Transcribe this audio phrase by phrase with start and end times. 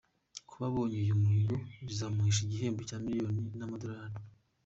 [0.49, 1.55] Kuba abonye uyu muhigo
[1.87, 4.17] bizamuhesha igihembo cya miliyoni y’amadolari.